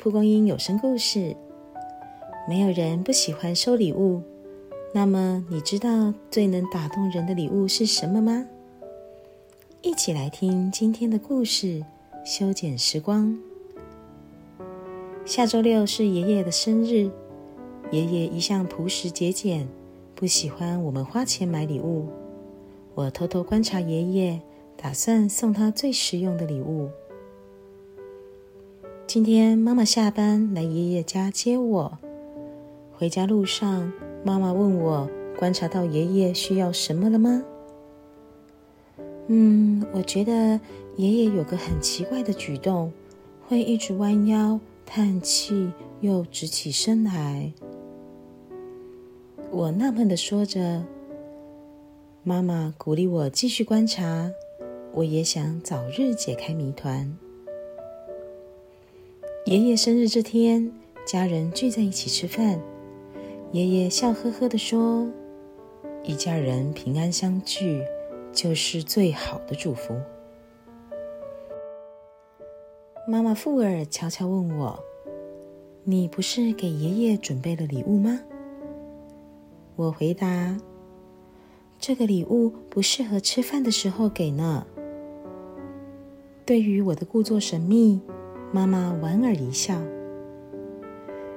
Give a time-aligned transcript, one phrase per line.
[0.00, 1.34] 蒲公英有声故事。
[2.48, 4.22] 没有人不喜欢收礼物，
[4.94, 8.46] 那么你知道最能打动人的礼物是什么吗？
[9.82, 11.84] 一起来听今天的故事——
[12.24, 13.36] 修剪时光。
[15.24, 17.10] 下周六是爷爷的生日，
[17.90, 19.66] 爷爷一向朴实节俭，
[20.14, 22.06] 不喜欢我们花钱买礼物。
[22.94, 24.40] 我偷偷观察爷爷，
[24.76, 26.88] 打算送他最实用的礼物。
[29.08, 31.98] 今天妈妈下班来爷爷家接我，
[32.92, 33.90] 回家路上，
[34.22, 35.08] 妈妈问我
[35.38, 37.42] 观察到爷爷需要什么了吗？
[39.28, 40.60] 嗯，我觉得
[40.96, 42.92] 爷爷有个很奇怪的举动，
[43.48, 47.50] 会一直弯腰叹气，又直起身来。
[49.50, 50.84] 我纳闷的说着，
[52.22, 54.30] 妈妈鼓励我继续观察，
[54.92, 57.16] 我也想早日解开谜团。
[59.48, 60.70] 爷爷生日这天，
[61.06, 62.60] 家人聚在一起吃饭。
[63.50, 65.10] 爷爷笑呵呵地说
[66.04, 67.82] ：“一家人平安相聚，
[68.30, 69.98] 就是最好的祝福。”
[73.08, 74.78] 妈妈富尔悄悄问我
[75.82, 78.20] ：“你不是给爷爷准备了礼物吗？”
[79.76, 80.58] 我回答
[81.80, 84.66] ：“这个礼物不适合吃饭的时候给呢。”
[86.44, 87.98] 对于我的故作神秘。
[88.50, 89.78] 妈妈莞尔一笑。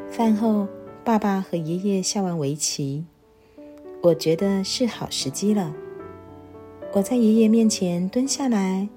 [0.09, 0.65] 饭后，
[1.03, 3.05] 爸爸和爷爷下完围棋，
[4.01, 5.73] 我觉得是好时机了。
[6.93, 8.87] 我在爷爷面前蹲下来，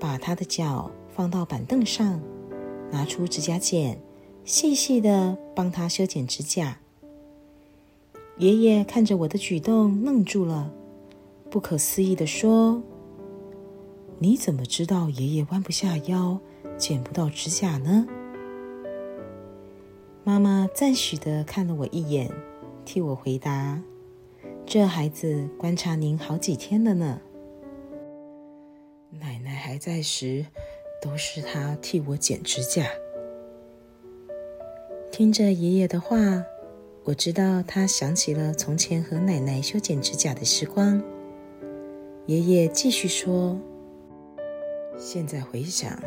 [0.00, 2.20] 把他的脚放到板凳上，
[2.90, 4.00] 拿出指甲剪，
[4.44, 6.78] 细细的帮他修剪指甲。
[8.38, 10.72] 爷爷看着我的举动，愣住了，
[11.48, 12.82] 不可思议的说
[14.18, 16.40] ：“你怎么知道爷爷弯不下腰？”
[16.80, 18.06] 剪不到指甲呢。
[20.24, 22.30] 妈妈赞许的看了我一眼，
[22.84, 23.80] 替我回答
[24.64, 27.20] ：“这孩子观察您好几天了呢。”
[29.20, 30.46] 奶奶还在时，
[31.02, 32.86] 都是她替我剪指甲。
[35.10, 36.16] 听着爷爷的话，
[37.04, 41.02] 我知道他想起了从前和奶奶修剪指甲的时光。
[42.26, 43.58] 爷爷继续说
[44.96, 45.98] ：“现在回想。”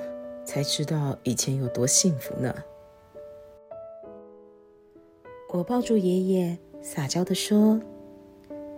[0.45, 2.53] 才知道以前有多幸福呢。
[5.49, 7.79] 我抱住爷爷，撒娇的说：“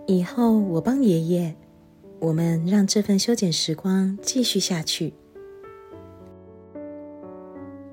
[0.06, 1.54] 以后我帮爷爷，
[2.20, 5.14] 我们让这份修剪时光继续下去。”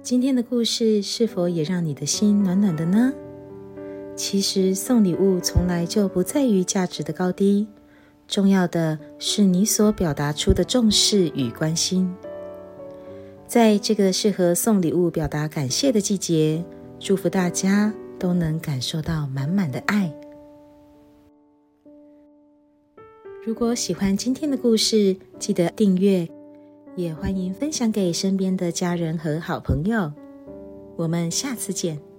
[0.03, 3.13] 今天的故事是否也让你的心暖暖的呢？
[4.17, 7.67] 其实送礼物从来就不在于价值的高低，
[8.27, 12.13] 重要的是你所表达出的重视与关心。
[13.53, 16.65] 在这个适合送礼物表达感谢的季节，
[16.97, 20.11] 祝福大家都能感受到满满的爱。
[23.45, 26.27] 如果喜欢今天的故事，记得订阅，
[26.95, 30.11] 也欢迎分享给身边的家人和好朋友。
[30.97, 32.12] 我们下次见。